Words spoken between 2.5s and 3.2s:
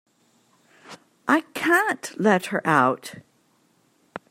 out.